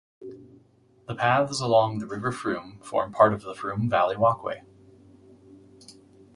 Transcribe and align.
The 1.07 1.13
paths 1.13 1.61
along 1.61 1.99
the 1.99 2.07
River 2.07 2.31
Frome 2.31 2.79
form 2.81 3.11
part 3.13 3.35
of 3.35 3.43
the 3.43 3.53
Frome 3.53 3.87
Valley 3.87 4.17
Walkway. 4.17 4.63